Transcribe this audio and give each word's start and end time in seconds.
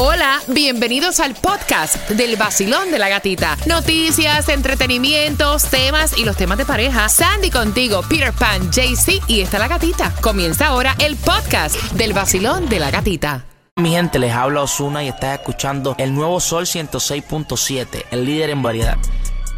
Hola, 0.00 0.40
bienvenidos 0.46 1.18
al 1.18 1.34
podcast 1.34 2.08
del 2.10 2.36
vacilón 2.36 2.92
de 2.92 3.00
la 3.00 3.08
gatita. 3.08 3.56
Noticias, 3.66 4.48
entretenimientos, 4.48 5.64
temas 5.64 6.16
y 6.16 6.24
los 6.24 6.36
temas 6.36 6.56
de 6.56 6.64
pareja. 6.64 7.08
Sandy 7.08 7.50
contigo, 7.50 8.02
Peter 8.08 8.32
Pan, 8.32 8.70
JC 8.70 9.20
y 9.26 9.40
está 9.40 9.58
la 9.58 9.66
gatita. 9.66 10.14
Comienza 10.20 10.68
ahora 10.68 10.94
el 11.00 11.16
podcast 11.16 11.74
del 11.94 12.12
vacilón 12.12 12.68
de 12.68 12.78
la 12.78 12.92
gatita. 12.92 13.44
Mi 13.74 13.90
gente, 13.90 14.20
les 14.20 14.32
habla 14.32 14.62
Osuna 14.62 15.02
y 15.02 15.08
estás 15.08 15.40
escuchando 15.40 15.96
el 15.98 16.14
nuevo 16.14 16.38
Sol 16.38 16.66
106.7, 16.66 18.04
el 18.12 18.24
líder 18.24 18.50
en 18.50 18.62
variedad. 18.62 18.98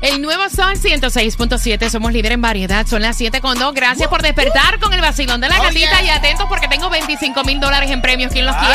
El 0.01 0.23
nuevo 0.23 0.49
Sol 0.49 0.75
106.7, 0.77 1.91
somos 1.91 2.13
líder 2.13 2.33
en 2.33 2.41
variedad, 2.41 2.87
son 2.87 3.03
las 3.03 3.17
7 3.17 3.41
con 3.41 3.59
2. 3.59 3.75
Gracias 3.75 4.09
por 4.09 4.23
despertar 4.23 4.79
con 4.81 4.95
el 4.95 5.01
vacilón 5.01 5.41
de 5.41 5.49
la 5.49 5.59
gatita 5.59 6.03
y 6.03 6.09
atentos 6.09 6.47
porque 6.49 6.69
tengo 6.69 6.89
25 6.89 7.45
mil 7.45 7.61
dólares 7.61 7.91
en 7.91 8.01
premios. 8.01 8.33
¿Quién 8.33 8.47
los 8.47 8.57
quiere? 8.57 8.75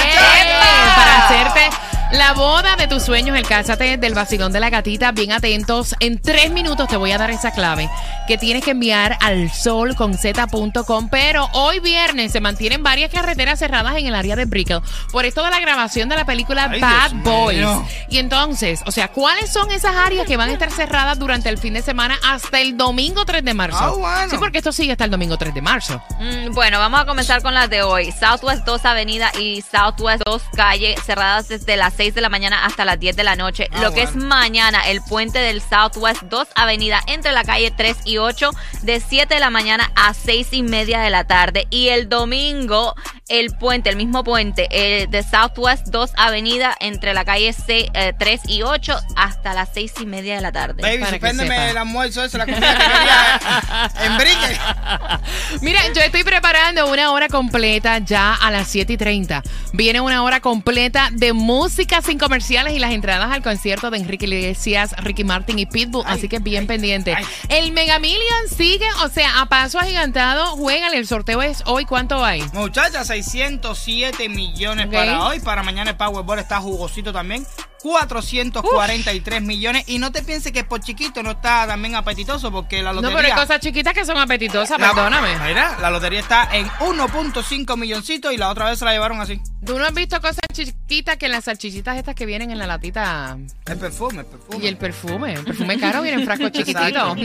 Para 0.96 1.25
hacerte 1.25 1.70
la 2.11 2.33
boda 2.33 2.75
de 2.75 2.87
tus 2.87 3.03
sueños, 3.03 3.36
el 3.37 3.45
cásate 3.47 3.97
del 3.97 4.13
vacilón 4.13 4.51
de 4.54 4.59
la 4.59 4.69
gatita. 4.69 5.11
Bien 5.11 5.32
atentos. 5.32 5.96
En 6.00 6.21
tres 6.21 6.51
minutos 6.51 6.87
te 6.87 6.97
voy 6.97 7.11
a 7.11 7.18
dar 7.18 7.29
esa 7.32 7.51
clave 7.51 7.89
que 8.27 8.37
tienes 8.37 8.63
que 8.63 8.71
enviar 8.71 9.18
al 9.21 9.51
solconz.com. 9.51 11.10
Pero 11.10 11.49
hoy 11.54 11.79
viernes 11.79 12.32
se 12.32 12.39
mantienen 12.41 12.83
varias 12.83 13.11
carreteras 13.11 13.60
cerradas 13.60 13.97
en 13.97 14.05
el 14.07 14.15
área 14.15 14.36
de 14.36 14.46
Brickell 14.46 14.82
por 15.11 15.25
esto 15.25 15.43
de 15.43 15.49
la 15.51 15.60
grabación 15.60 16.07
de 16.10 16.15
la 16.15 16.25
película 16.25 16.69
Ay, 16.71 16.79
Bad 16.79 17.11
Dios 17.11 17.23
Boys. 17.23 17.57
mío. 17.57 17.87
Y 18.10 18.18
entonces, 18.19 18.82
o 18.85 18.91
sea, 18.91 19.10
¿cuáles 19.10 19.51
son 19.51 19.71
esas 19.71 19.96
áreas 19.96 20.25
que 20.27 20.37
van 20.37 20.49
a 20.49 20.54
estar 20.54 20.71
cerradas 20.71 21.19
durante 21.19 21.49
el 21.49 21.57
fin 21.57 21.74
de 21.74 21.82
semana 21.82 22.18
hasta 22.24 22.61
el 22.61 22.77
domingo 22.77 23.25
3 23.25 23.43
de 23.43 23.54
marzo? 23.54 23.77
Ah, 23.82 23.89
bueno. 23.89 24.29
Sí, 24.29 24.37
porque 24.37 24.60
esto 24.60 24.71
sigue 24.71 24.91
hasta 24.93 25.05
el 25.05 25.11
domingo 25.11 25.37
3 25.37 25.54
de 25.54 25.61
marzo. 25.61 26.01
Mm, 26.19 26.54
Bueno, 26.54 26.79
vamos 26.79 27.01
a 27.01 27.05
comenzar 27.05 27.41
con 27.41 27.54
las 27.54 27.69
de 27.69 27.82
hoy. 27.83 28.11
Southwest 28.11 28.63
2 28.65 28.85
Avenida 28.85 29.32
y 29.39 29.61
Southwest 29.63 30.24
2 30.25 30.41
Calle 30.55 30.96
cerradas 31.05 31.47
desde 31.49 31.75
las 31.77 31.94
6 31.95 32.13
de 32.13 32.22
la 32.22 32.30
mañana 32.30 32.66
hasta 32.66 32.85
las 32.85 32.99
10 32.99 33.16
de 33.16 33.23
la 33.23 33.35
noche. 33.35 33.67
Ah, 33.72 33.81
Lo 33.81 33.91
que 33.94 34.03
es 34.03 34.13
bueno. 34.13 34.27
mañana, 34.27 34.88
el 34.89 35.02
puente 35.02 35.39
del 35.39 35.61
Southwest 35.61 36.23
2 36.23 36.47
Avenida 36.55 37.02
entre 37.07 37.31
la 37.31 37.43
calle 37.43 37.71
3 37.75 37.97
y 38.05 38.17
8 38.17 38.52
de 38.83 38.99
7 38.99 39.33
de 39.33 39.39
la 39.39 39.49
mañana 39.49 39.91
a 39.95 40.13
6 40.13 40.49
y 40.52 40.63
media 40.63 40.99
de 41.02 41.09
la 41.09 41.25
tarde. 41.25 41.67
Y 41.69 41.89
el 41.89 42.09
domingo, 42.09 42.95
el 43.27 43.51
puente, 43.57 43.89
el 43.89 43.95
mismo 43.95 44.23
puente 44.23 44.67
eh, 44.69 45.07
de 45.09 45.23
Southwest 45.23 45.87
2 45.87 46.11
Avenida 46.15 46.75
entre 46.79 47.13
la 47.13 47.25
calle 47.25 47.53
C- 47.53 47.89
eh, 47.93 48.13
3 48.17 48.41
y 48.47 48.61
8 48.61 48.95
hasta 49.15 49.53
las 49.53 49.69
6 49.73 49.93
y 50.01 50.05
media 50.05 50.35
de 50.35 50.41
la 50.41 50.51
tarde. 50.51 50.81
Baby, 50.81 51.03
suspéndeme 51.09 51.71
el 51.71 51.77
almuerzo 51.77 52.23
ese, 52.23 52.37
la 52.37 52.45
comida 52.45 52.77
que 52.77 52.83
quería 52.83 53.89
eh, 54.03 54.05
en. 54.05 55.61
Mira, 55.61 55.81
yo 55.93 56.01
estoy 56.01 56.23
preparando 56.23 56.87
una 56.91 57.11
hora 57.11 57.27
completa 57.27 57.97
ya 57.99 58.33
a 58.35 58.51
las 58.51 58.67
7 58.67 58.93
y 58.93 58.97
30. 58.97 59.41
Viene 59.73 60.01
una 60.01 60.21
hora 60.23 60.39
completa 60.39 61.09
de 61.11 61.33
música 61.33 62.01
sin 62.01 62.17
comerciales 62.19 62.73
y 62.73 62.79
las 62.79 62.91
entradas 62.91 63.31
al 63.31 63.41
concierto 63.41 63.89
de 63.89 63.97
Enrique 63.97 64.25
Iglesias, 64.25 64.93
Ricky 64.97 65.23
Martin 65.23 65.57
y 65.59 65.65
Pitbull. 65.65 66.03
Ay, 66.05 66.17
así 66.17 66.27
que 66.29 66.39
bien 66.39 66.61
ay, 66.61 66.67
pendiente. 66.67 67.15
ay. 67.15 67.25
El 67.49 67.71
Mega 67.71 67.99
Million 67.99 68.19
sigue, 68.55 68.85
o 69.03 69.09
sea, 69.09 69.41
a 69.41 69.47
paso 69.47 69.79
agigantado. 69.79 70.45
Juegan, 70.57 70.93
el 70.93 71.07
sorteo 71.07 71.41
es 71.41 71.63
hoy. 71.65 71.85
¿Cuánto 71.85 72.23
hay? 72.23 72.43
Muchacha, 72.53 73.03
607 73.23 74.27
millones 74.27 74.88
para 74.88 75.23
hoy. 75.25 75.39
Para 75.39 75.63
mañana 75.63 75.91
el 75.91 75.97
Powerball 75.97 76.39
está 76.39 76.59
jugosito 76.59 77.13
también. 77.13 77.45
443 77.86 79.41
millones. 79.41 79.83
Y 79.88 80.00
no 80.00 80.11
te 80.11 80.23
pienses 80.23 80.52
que 80.52 80.64
por 80.64 80.80
chiquito 80.81 81.22
no 81.23 81.31
está 81.31 81.67
también 81.67 81.95
apetitoso 81.95 82.52
porque 82.52 82.81
la 82.81 82.92
No, 82.94 83.02
lotería... 83.02 83.17
pero 83.17 83.33
hay 83.36 83.39
cosas 83.42 83.59
chiquitas 83.61 83.94
que 83.94 84.05
son 84.05 84.17
apetitosas, 84.17 84.80
la- 84.80 84.92
perdóname. 84.94 85.38
Mira, 85.47 85.77
la 85.80 85.89
lotería 85.92 86.19
está 86.19 86.50
en 86.55 86.67
1.5 86.67 87.77
milloncitos 87.77 88.33
y 88.33 88.38
la 88.38 88.50
otra 88.50 88.69
vez 88.69 88.80
se 88.80 88.86
la 88.86 88.92
llevaron 88.92 89.22
así. 89.22 89.39
¿Tú 89.66 89.77
no 89.77 89.86
has 89.86 89.94
visto 89.94 90.19
cosas 90.22 90.42
chiquitas 90.52 91.17
que 91.17 91.27
las 91.30 91.45
salchichitas 91.45 91.97
estas 91.97 92.16
que 92.16 92.25
vienen 92.25 92.52
en 92.52 92.58
la 92.58 92.67
latita 92.67 93.38
El 93.66 93.77
perfume, 93.77 94.20
el 94.22 94.25
perfume. 94.25 94.64
Y 94.64 94.67
el 94.67 94.77
perfume, 94.77 95.33
el 95.33 95.44
perfume 95.44 95.80
caro 95.80 96.02
viene 96.02 96.20
en 96.22 96.25
frasco 96.25 96.49
chiquitito. 96.49 97.16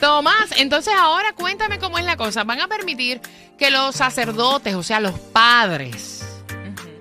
Tomás, 0.00 0.50
entonces 0.56 0.92
ahora 0.98 1.32
cuéntame 1.34 1.78
cómo 1.78 1.98
es 1.98 2.04
la 2.04 2.16
cosa. 2.16 2.44
¿Van 2.44 2.60
a 2.60 2.68
permitir 2.68 3.20
que 3.58 3.70
los 3.70 3.96
sacerdotes, 3.96 4.74
o 4.74 4.82
sea, 4.82 5.00
los 5.00 5.18
padres, 5.18 6.24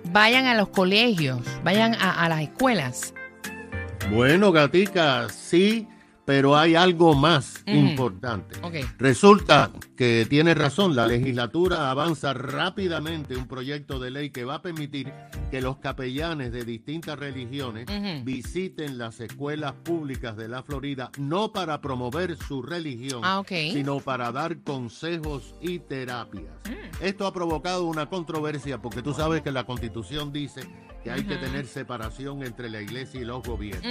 vayan 0.06 0.46
a 0.48 0.54
los 0.56 0.70
colegios, 0.70 1.40
vayan 1.64 1.96
a, 1.96 2.24
a 2.24 2.30
las 2.30 2.42
escuelas? 2.42 3.14
Bueno, 4.12 4.52
gatica, 4.52 5.30
sí, 5.30 5.88
pero 6.26 6.58
hay 6.58 6.76
algo 6.76 7.14
más 7.14 7.64
importante. 7.68 8.56
Resulta 8.98 9.72
que 9.96 10.26
tiene 10.30 10.54
razón, 10.54 10.96
la 10.96 11.08
legislatura 11.08 11.90
avanza 11.92 12.34
rápidamente 12.34 13.36
un 13.36 13.48
proyecto 13.48 14.00
de 14.00 14.12
ley 14.12 14.30
que 14.32 14.46
va 14.46 14.56
a 14.56 14.62
permitir 14.62 15.12
que 15.52 15.62
los 15.62 15.78
capellanes 15.78 16.52
de 16.52 16.66
distintas 16.66 17.18
religiones 17.20 17.86
visiten 18.24 18.98
las 18.98 19.20
escuelas 19.20 19.74
públicas 19.84 20.36
de 20.36 20.48
la 20.48 20.64
Florida, 20.64 21.12
no 21.18 21.52
para 21.52 21.80
promover 21.80 22.36
su 22.36 22.62
religión, 22.62 23.22
Ah, 23.24 23.44
sino 23.48 24.00
para 24.00 24.32
dar 24.32 24.60
consejos 24.64 25.56
y 25.62 25.80
terapias. 25.80 26.52
Mm. 26.68 27.04
Esto 27.06 27.28
ha 27.28 27.34
provocado 27.34 27.86
una 27.86 28.08
controversia 28.08 28.82
porque 28.82 29.02
tú 29.02 29.14
sabes 29.14 29.42
que 29.42 29.52
la 29.52 29.66
constitución 29.66 30.34
dice 30.34 30.62
que 31.04 31.12
hay 31.12 31.24
que 31.24 31.38
tener 31.38 31.66
separación 31.66 32.44
entre 32.44 32.70
la 32.70 32.82
iglesia 32.82 33.22
y 33.22 33.26
los 33.26 33.44
gobiernos. 33.44 33.84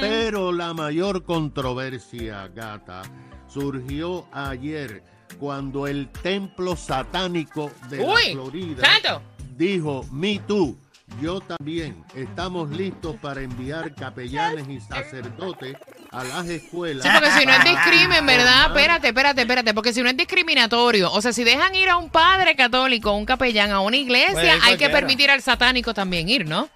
Pero 0.00 0.52
la 0.52 0.74
mayor 0.74 1.24
controversia, 1.24 2.48
gata, 2.48 3.02
surgió 3.48 4.26
ayer 4.32 5.02
cuando 5.38 5.86
el 5.86 6.08
templo 6.08 6.76
satánico 6.76 7.70
de 7.88 8.06
la 8.06 8.16
Florida 8.32 8.84
¡Santo! 8.84 9.22
dijo, 9.56 10.04
me 10.10 10.38
too, 10.40 10.76
yo 11.20 11.40
también, 11.40 12.04
estamos 12.14 12.70
listos 12.70 13.16
para 13.16 13.42
enviar 13.42 13.94
capellanes 13.94 14.68
y 14.68 14.80
sacerdotes 14.80 15.76
a 16.12 16.24
las 16.24 16.46
escuelas. 16.48 17.04
Sí, 17.04 17.10
porque 17.12 17.30
si 17.40 17.46
no 17.46 17.52
es 17.52 17.58
para 17.58 17.70
discrimen, 17.70 18.26
¿verdad? 18.26 18.66
Espérate, 18.66 19.08
espérate, 19.08 19.40
espérate. 19.40 19.74
Porque 19.74 19.92
si 19.92 20.02
no 20.02 20.08
es 20.10 20.16
discriminatorio, 20.16 21.10
o 21.10 21.20
sea, 21.22 21.32
si 21.32 21.42
dejan 21.42 21.74
ir 21.74 21.88
a 21.88 21.96
un 21.96 22.10
padre 22.10 22.54
católico, 22.54 23.12
un 23.12 23.24
capellán 23.26 23.70
a 23.70 23.80
una 23.80 23.96
iglesia, 23.96 24.56
ir 24.56 24.62
hay 24.62 24.76
que 24.76 24.88
permitir 24.90 25.30
al 25.30 25.42
satánico 25.42 25.94
también 25.94 26.28
ir, 26.28 26.46
¿no? 26.46 26.68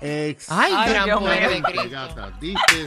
Ay, 0.00 0.36
mío. 1.04 1.20
Cristo. 1.64 1.90
Gata, 1.90 2.30
dices 2.40 2.84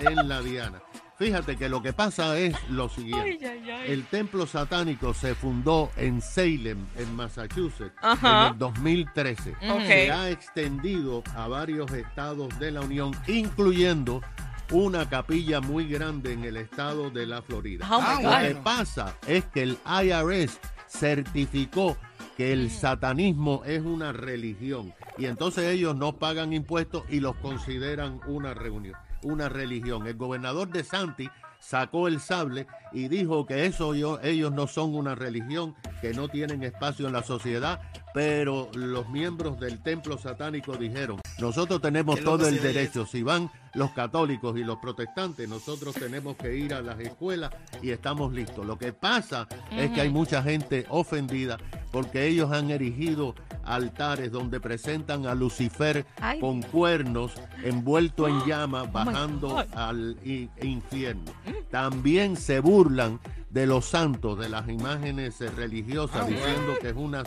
en 0.00 0.28
la 0.28 0.40
Diana. 0.40 0.80
Fíjate 1.18 1.56
que 1.56 1.68
lo 1.68 1.82
que 1.82 1.92
pasa 1.92 2.38
es 2.38 2.54
lo 2.70 2.88
siguiente. 2.88 3.38
El 3.86 4.06
templo 4.06 4.46
satánico 4.46 5.12
se 5.12 5.34
fundó 5.34 5.90
en 5.98 6.22
Salem, 6.22 6.86
en 6.96 7.14
Massachusetts, 7.14 7.92
Ajá. 8.00 8.46
en 8.46 8.52
el 8.54 8.58
2013. 8.58 9.50
Ok. 9.68 9.86
Se 9.86 10.12
ha 10.12 10.30
extendido 10.30 11.22
a 11.36 11.46
varios 11.46 11.90
estados 11.90 12.58
de 12.58 12.70
la 12.70 12.80
Unión, 12.80 13.14
incluyendo 13.26 14.22
una 14.70 15.08
capilla 15.08 15.60
muy 15.60 15.86
grande 15.88 16.32
en 16.32 16.44
el 16.44 16.56
estado 16.56 17.10
de 17.10 17.26
la 17.26 17.42
Florida. 17.42 17.86
Oh, 17.90 18.00
Ah. 18.02 18.18
Lo 18.42 18.48
que 18.48 18.54
pasa 18.56 19.14
es 19.26 19.44
que 19.46 19.62
el 19.62 19.78
IRS 19.84 20.58
certificó 20.88 21.96
que 22.36 22.52
el 22.52 22.70
satanismo 22.70 23.62
es 23.66 23.82
una 23.82 24.12
religión 24.12 24.94
y 25.18 25.26
entonces 25.26 25.64
ellos 25.64 25.96
no 25.96 26.16
pagan 26.16 26.52
impuestos 26.52 27.04
y 27.08 27.20
los 27.20 27.36
consideran 27.36 28.20
una 28.26 28.54
reunión, 28.54 28.96
una 29.22 29.48
religión. 29.48 30.06
El 30.06 30.14
gobernador 30.16 30.68
de 30.70 30.84
Santi 30.84 31.28
sacó 31.60 32.08
el 32.08 32.20
sable 32.20 32.66
y 32.92 33.08
dijo 33.08 33.46
que 33.46 33.66
eso 33.66 33.94
yo, 33.94 34.18
ellos 34.22 34.52
no 34.52 34.66
son 34.66 34.94
una 34.94 35.14
religión, 35.14 35.76
que 36.00 36.12
no 36.12 36.28
tienen 36.28 36.62
espacio 36.62 37.06
en 37.06 37.12
la 37.12 37.22
sociedad, 37.22 37.80
pero 38.12 38.68
los 38.74 39.08
miembros 39.10 39.60
del 39.60 39.80
templo 39.82 40.18
satánico 40.18 40.76
dijeron, 40.76 41.20
nosotros 41.38 41.80
tenemos 41.80 42.20
todo 42.20 42.48
el 42.48 42.60
derecho, 42.60 43.06
si 43.06 43.22
van 43.22 43.50
los 43.74 43.92
católicos 43.92 44.56
y 44.58 44.64
los 44.64 44.78
protestantes, 44.78 45.48
nosotros 45.48 45.94
tenemos 45.94 46.36
que 46.36 46.56
ir 46.56 46.74
a 46.74 46.80
las 46.80 46.98
escuelas 46.98 47.52
y 47.82 47.90
estamos 47.90 48.32
listos. 48.32 48.66
Lo 48.66 48.76
que 48.76 48.92
pasa 48.92 49.46
es 49.70 49.90
que 49.92 50.00
hay 50.00 50.10
mucha 50.10 50.42
gente 50.42 50.86
ofendida 50.88 51.58
porque 51.90 52.26
ellos 52.26 52.52
han 52.52 52.70
erigido 52.70 53.34
altares 53.64 54.30
donde 54.32 54.60
presentan 54.60 55.26
a 55.26 55.34
Lucifer 55.34 56.06
Ay. 56.20 56.40
con 56.40 56.62
cuernos 56.62 57.32
envuelto 57.64 58.26
en 58.28 58.44
llamas 58.46 58.90
bajando 58.92 59.64
al 59.74 60.16
infierno. 60.62 61.32
También 61.70 62.36
se 62.36 62.60
burlan 62.60 63.20
de 63.50 63.66
los 63.66 63.84
santos, 63.84 64.38
de 64.38 64.48
las 64.48 64.68
imágenes 64.68 65.40
religiosas, 65.56 66.22
Ah, 66.22 66.26
diciendo 66.26 66.74
que 66.80 66.90
es 66.90 66.96
una, 66.96 67.24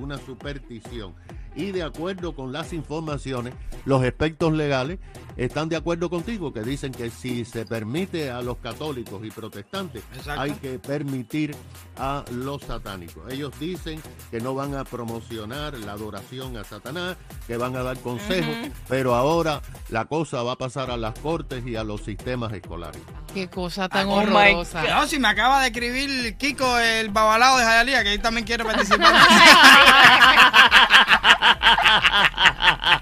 una 0.00 0.18
superstición. 0.18 1.14
Y 1.56 1.70
de 1.72 1.82
acuerdo 1.82 2.34
con 2.34 2.52
las 2.52 2.72
informaciones, 2.72 3.54
los 3.84 4.04
expertos 4.04 4.52
legales 4.52 4.98
están 5.36 5.68
de 5.68 5.76
acuerdo 5.76 6.10
contigo, 6.10 6.52
que 6.52 6.62
dicen 6.62 6.92
que 6.92 7.10
si 7.10 7.44
se 7.44 7.64
permite 7.66 8.30
a 8.30 8.42
los 8.42 8.58
católicos 8.58 9.24
y 9.24 9.30
protestantes, 9.30 10.02
Exacto. 10.16 10.40
hay 10.42 10.52
que 10.52 10.78
permitir 10.78 11.54
a 11.98 12.24
los 12.32 12.62
satánicos. 12.62 13.30
Ellos 13.32 13.52
dicen 13.58 14.00
que 14.30 14.40
no 14.40 14.54
van 14.54 14.74
a 14.74 14.84
promocionar 14.84 15.74
la 15.78 15.92
adoración 15.92 16.56
a 16.56 16.64
Satanás, 16.64 17.16
que 17.46 17.56
van 17.56 17.76
a 17.76 17.82
dar 17.82 17.98
consejos, 17.98 18.54
pero 18.88 19.14
ahora 19.14 19.60
la 19.88 20.04
cosa 20.06 20.42
va 20.42 20.52
a 20.52 20.56
pasar 20.56 20.90
a 20.90 20.96
las 20.96 21.18
cortes 21.18 21.64
y 21.66 21.76
a 21.76 21.84
los 21.84 22.02
sistemas 22.02 22.52
escolares. 22.52 23.00
Qué 23.32 23.48
cosa 23.48 23.88
tan 23.88 24.08
Oh, 24.08 24.20
my 24.26 24.52
horrorosa. 24.52 24.82
No, 24.82 25.06
si 25.06 25.18
me 25.18 25.28
acaba 25.28 25.60
de 25.62 25.68
escribir 25.68 26.36
Kiko, 26.36 26.78
el 26.78 27.08
babalao 27.10 27.58
de 27.58 27.64
Jayalía, 27.64 28.02
que 28.02 28.12
él 28.14 28.20
también 28.20 28.44
quiere 28.46 28.64
participar. 28.64 29.14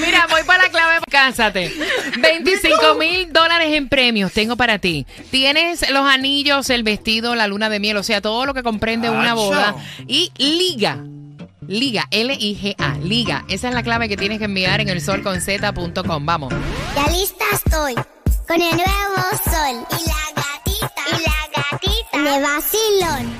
Mira, 0.00 0.26
voy 0.30 0.42
para 0.44 0.64
la 0.64 0.68
clave. 0.70 0.98
Cásate. 1.10 1.72
25 2.18 2.94
mil 2.94 3.32
dólares 3.32 3.68
en 3.72 3.88
premios 3.88 4.32
tengo 4.32 4.56
para 4.56 4.78
ti. 4.78 5.06
Tienes 5.30 5.88
los 5.90 6.06
anillos, 6.06 6.70
el 6.70 6.82
vestido, 6.82 7.34
la 7.34 7.46
luna 7.46 7.68
de 7.68 7.80
miel, 7.80 7.96
o 7.96 8.02
sea, 8.02 8.20
todo 8.20 8.46
lo 8.46 8.54
que 8.54 8.62
comprende 8.62 9.10
una 9.10 9.34
boda. 9.34 9.76
Y 10.06 10.32
liga. 10.38 10.98
Liga, 11.68 12.06
L-I-G-A, 12.10 12.98
liga. 12.98 13.44
Esa 13.48 13.68
es 13.68 13.74
la 13.74 13.82
clave 13.82 14.08
que 14.08 14.16
tienes 14.16 14.38
que 14.38 14.44
enviar 14.44 14.80
en 14.80 14.88
el 14.88 15.00
solconz.com. 15.00 16.24
Vamos. 16.24 16.54
Ya 16.94 17.10
lista 17.10 17.44
estoy 17.52 17.94
con 18.46 18.62
el 18.62 18.70
nuevo 18.70 19.16
sol 19.44 19.86
y 19.90 20.08
la 20.08 20.42
gatita 20.42 21.02
y 21.10 21.22
la 21.22 21.62
gatita 21.62 22.18
de 22.22 22.42
vacilón. 22.42 23.35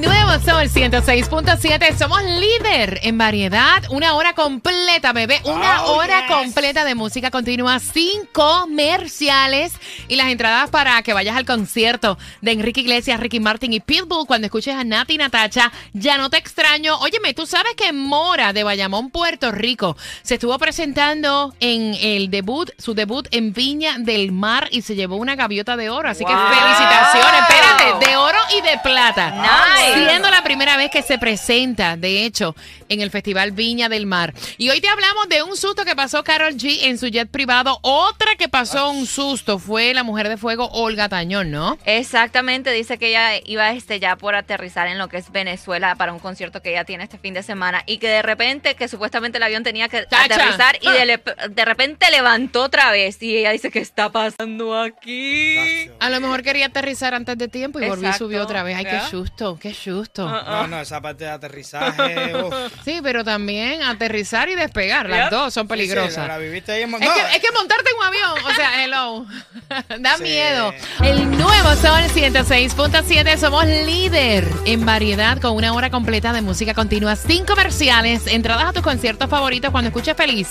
Nuevo 0.00 0.32
Sol 0.44 0.68
106.7. 0.68 1.96
Somos 1.96 2.22
líder 2.22 3.00
en 3.02 3.16
variedad. 3.16 3.82
Una 3.90 4.14
hora 4.14 4.34
completa, 4.34 5.12
bebé. 5.12 5.40
Una 5.44 5.84
Oh, 5.84 5.96
hora 5.96 6.26
yes. 6.26 6.36
completa 6.36 6.84
de 6.84 6.94
música 6.94 7.30
continua 7.30 7.78
sin 7.78 8.26
comerciales. 8.32 9.72
Y 10.08 10.16
las 10.16 10.28
entradas 10.28 10.70
para 10.70 11.00
que 11.02 11.12
vayas 11.14 11.36
al 11.36 11.44
concierto 11.46 12.18
de 12.42 12.52
Enrique 12.52 12.80
Iglesias, 12.80 13.20
Ricky 13.20 13.40
Martin 13.40 13.72
y 13.72 13.80
Pitbull 13.80 14.26
cuando 14.26 14.46
escuches 14.46 14.74
a 14.74 14.84
Nati 14.84 15.14
y 15.14 15.18
Natacha. 15.18 15.72
Ya 15.92 16.18
no 16.18 16.28
te 16.30 16.36
extraño. 16.36 16.98
Óyeme, 16.98 17.32
tú 17.34 17.46
sabes 17.46 17.74
que 17.74 17.92
Mora 17.92 18.52
de 18.52 18.64
Bayamón, 18.64 19.10
Puerto 19.10 19.50
Rico, 19.52 19.96
se 20.22 20.34
estuvo 20.34 20.58
presentando 20.58 21.54
en 21.60 21.94
el 22.00 22.30
debut, 22.30 22.70
su 22.78 22.94
debut 22.94 23.26
en 23.30 23.52
Viña 23.52 23.96
del 23.98 24.32
Mar 24.32 24.68
y 24.70 24.82
se 24.82 24.94
llevó 24.94 25.16
una 25.16 25.36
gaviota 25.36 25.76
de 25.76 25.88
oro. 25.90 26.08
Así 26.10 26.24
que 26.24 26.32
felicitaciones. 26.32 27.40
Espérate, 27.48 28.06
de 28.06 28.16
oro 28.16 28.38
y 28.58 28.60
de 28.62 28.78
plata. 28.82 29.30
Nice. 29.30 29.95
Siendo 30.04 30.30
la 30.30 30.42
primera 30.44 30.76
vez 30.76 30.90
que 30.90 31.02
se 31.02 31.18
presenta, 31.18 31.96
de 31.96 32.24
hecho, 32.24 32.54
en 32.88 33.00
el 33.00 33.10
Festival 33.10 33.52
Viña 33.52 33.88
del 33.88 34.06
Mar. 34.06 34.34
Y 34.58 34.68
hoy 34.70 34.80
te 34.80 34.88
hablamos 34.88 35.28
de 35.28 35.42
un 35.42 35.56
susto 35.56 35.84
que 35.84 35.96
pasó 35.96 36.22
Carol 36.24 36.54
G 36.54 36.82
en 36.84 36.98
su 36.98 37.08
jet 37.08 37.28
privado. 37.30 37.78
Otra 37.82 38.36
que 38.36 38.48
pasó 38.48 38.90
un 38.90 39.06
susto 39.06 39.58
fue 39.58 39.94
la 39.94 40.02
mujer 40.02 40.28
de 40.28 40.36
fuego 40.36 40.68
Olga 40.72 41.08
Tañón, 41.08 41.50
¿no? 41.50 41.78
Exactamente, 41.84 42.70
dice 42.72 42.98
que 42.98 43.08
ella 43.08 43.30
iba 43.44 43.70
este 43.72 43.98
ya 44.00 44.16
por 44.16 44.34
aterrizar 44.34 44.86
en 44.88 44.98
lo 44.98 45.08
que 45.08 45.16
es 45.18 45.30
Venezuela 45.32 45.94
para 45.96 46.12
un 46.12 46.18
concierto 46.18 46.62
que 46.62 46.70
ella 46.70 46.84
tiene 46.84 47.04
este 47.04 47.18
fin 47.18 47.34
de 47.34 47.42
semana 47.42 47.82
y 47.86 47.98
que 47.98 48.08
de 48.08 48.22
repente, 48.22 48.74
que 48.74 48.88
supuestamente 48.88 49.38
el 49.38 49.42
avión 49.44 49.62
tenía 49.62 49.88
que 49.88 50.04
Chacha. 50.08 50.24
aterrizar 50.34 50.78
y 50.82 50.88
Ah. 50.88 50.92
de, 50.92 51.06
le- 51.06 51.22
de 51.50 51.64
repente 51.64 52.10
levantó 52.10 52.62
otra 52.64 52.90
vez 52.90 53.22
y 53.22 53.36
ella 53.38 53.50
dice, 53.50 53.70
¿qué 53.70 53.78
está 53.80 54.10
pasando 54.10 54.78
aquí? 54.80 55.90
A 56.00 56.10
lo 56.10 56.20
mejor 56.20 56.42
quería 56.42 56.66
aterrizar 56.66 57.14
antes 57.14 57.36
de 57.38 57.48
tiempo 57.48 57.78
y 57.80 57.82
volvió 57.88 58.04
y 58.04 58.06
Exacto. 58.06 58.24
subió 58.26 58.42
otra 58.42 58.62
vez. 58.62 58.76
Ay, 58.76 58.84
qué 58.84 59.00
susto, 59.10 59.58
qué 59.60 59.72
susto. 59.76 60.26
Ah, 60.28 60.62
No, 60.62 60.66
no, 60.68 60.80
esa 60.80 61.00
parte 61.00 61.24
de 61.24 61.30
aterrizaje. 61.30 62.34
uf. 62.44 62.54
Sí, 62.84 63.00
pero 63.02 63.22
también 63.24 63.82
aterrizar 63.82 64.48
y 64.48 64.54
despegar, 64.54 65.08
las 65.08 65.30
dos 65.30 65.52
son 65.54 65.64
Sí, 65.64 65.66
sí, 65.66 65.68
peligrosas. 65.68 66.16
la, 66.16 66.26
la 66.28 66.38
viviste 66.38 66.72
ahí 66.72 66.82
en 66.82 66.90
Mon- 66.90 67.02
Es, 67.02 67.08
no, 67.08 67.14
que, 67.14 67.20
es 67.36 67.38
que 67.42 67.52
montarte 67.52 67.90
en 67.90 67.96
un 67.96 68.04
avión, 68.04 68.44
o 68.50 68.54
sea, 68.54 68.84
hello, 68.84 69.26
da 70.00 70.16
Sí. 70.16 70.22
miedo. 70.24 70.72
El 71.02 71.30
nuevo 71.30 71.74
Sol 71.76 72.02
106.7, 72.14 73.36
somos 73.38 73.64
líder 73.66 74.46
en 74.64 74.84
variedad 74.86 75.38
con 75.40 75.52
una 75.52 75.72
hora 75.72 75.90
completa 75.90 76.32
de 76.32 76.42
música 76.42 76.74
continua, 76.74 77.16
sin 77.16 77.44
comerciales, 77.44 78.26
entradas 78.26 78.64
a 78.66 78.72
tus 78.72 78.82
conciertos 78.82 79.28
favoritos 79.28 79.70
cuando 79.70 79.88
escuches 79.88 80.16
feliz. 80.16 80.48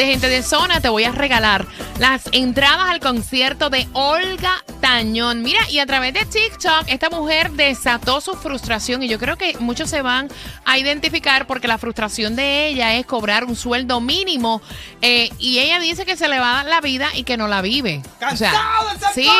De 0.00 0.06
gente 0.06 0.30
de 0.30 0.42
zona 0.42 0.80
te 0.80 0.88
voy 0.88 1.04
a 1.04 1.12
regalar 1.12 1.66
las 1.98 2.22
entradas 2.32 2.88
al 2.88 3.00
concierto 3.00 3.68
de 3.68 3.86
Olga 3.92 4.64
Tañón. 4.80 5.42
Mira, 5.42 5.60
y 5.68 5.78
a 5.78 5.84
través 5.84 6.14
de 6.14 6.24
TikTok, 6.24 6.84
esta 6.86 7.10
mujer 7.10 7.50
desató 7.50 8.22
su 8.22 8.32
frustración 8.32 9.02
y 9.02 9.08
yo 9.08 9.18
creo 9.18 9.36
que 9.36 9.58
muchos 9.58 9.90
se 9.90 10.00
van 10.00 10.28
a 10.64 10.78
identificar 10.78 11.46
porque 11.46 11.68
la 11.68 11.76
frustración 11.76 12.34
de 12.34 12.68
ella 12.68 12.94
es 12.94 13.04
cobrar 13.04 13.44
un 13.44 13.56
sueldo 13.56 14.00
mínimo 14.00 14.62
eh, 15.02 15.28
y 15.38 15.58
ella 15.58 15.78
dice 15.80 16.06
que 16.06 16.16
se 16.16 16.28
le 16.28 16.38
va 16.38 16.64
la 16.64 16.80
vida 16.80 17.08
y 17.14 17.24
que 17.24 17.36
no 17.36 17.46
la 17.46 17.60
vive. 17.60 18.02
O 18.32 18.36
sea, 18.36 18.52
¡Cansado 18.52 18.94
de 18.94 18.98
ser 19.00 19.12
sí, 19.14 19.30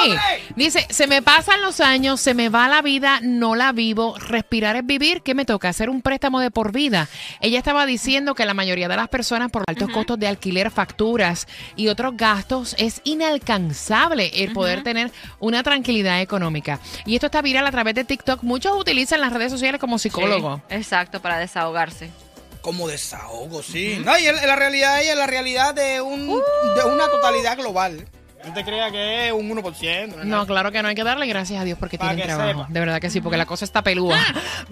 dice, 0.56 0.86
se 0.90 1.06
me 1.06 1.22
pasan 1.22 1.62
los 1.62 1.80
años, 1.80 2.20
se 2.20 2.34
me 2.34 2.50
va 2.50 2.68
la 2.68 2.82
vida, 2.82 3.20
no 3.22 3.54
la 3.54 3.72
vivo, 3.72 4.14
respirar 4.18 4.76
es 4.76 4.84
vivir, 4.84 5.22
¿qué 5.22 5.34
me 5.34 5.46
toca? 5.46 5.70
Hacer 5.70 5.88
un 5.88 6.02
préstamo 6.02 6.38
de 6.40 6.50
por 6.50 6.72
vida. 6.72 7.08
Ella 7.40 7.56
estaba 7.56 7.86
diciendo 7.86 8.34
que 8.34 8.44
la 8.44 8.52
mayoría 8.52 8.88
de 8.88 8.96
las 8.96 9.08
personas 9.08 9.50
por 9.50 9.64
altos 9.66 9.88
costos 9.88 10.18
de 10.18 10.28
alquiler, 10.28 10.49
facturas 10.72 11.46
y 11.76 11.88
otros 11.88 12.16
gastos 12.16 12.74
es 12.78 13.00
inalcanzable 13.04 14.30
el 14.44 14.52
poder 14.52 14.82
tener 14.82 15.10
una 15.38 15.62
tranquilidad 15.62 16.20
económica. 16.20 16.80
Y 17.06 17.14
esto 17.14 17.26
está 17.26 17.42
viral 17.42 17.66
a 17.66 17.70
través 17.70 17.94
de 17.94 18.04
TikTok. 18.04 18.42
Muchos 18.42 18.76
utilizan 18.76 19.20
las 19.20 19.32
redes 19.32 19.52
sociales 19.52 19.80
como 19.80 19.98
psicólogo. 19.98 20.60
Sí, 20.68 20.74
exacto, 20.76 21.20
para 21.20 21.38
desahogarse. 21.38 22.10
Como 22.60 22.88
desahogo, 22.88 23.62
sí. 23.62 24.00
No, 24.04 24.18
y 24.18 24.24
la 24.24 24.56
realidad 24.56 25.02
es 25.02 25.16
la 25.16 25.26
realidad 25.26 25.74
de, 25.74 26.00
un, 26.00 26.26
de 26.28 26.84
una 26.84 27.08
totalidad 27.08 27.56
global. 27.56 28.06
No 28.44 28.54
te 28.54 28.64
creas 28.64 28.90
que 28.90 29.26
es 29.28 29.32
un 29.34 29.50
1%. 29.54 30.24
No, 30.24 30.46
claro 30.46 30.72
que 30.72 30.80
no 30.82 30.88
hay 30.88 30.94
que 30.94 31.04
darle 31.04 31.26
gracias 31.26 31.60
a 31.60 31.64
Dios 31.64 31.78
porque 31.78 31.98
Para 31.98 32.14
tienen 32.14 32.34
trabajo. 32.34 32.60
sepa. 32.60 32.72
De 32.72 32.80
verdad 32.80 32.98
que 32.98 33.10
sí, 33.10 33.20
porque 33.20 33.36
la 33.36 33.44
cosa 33.44 33.66
está 33.66 33.82
pelúa. 33.82 34.18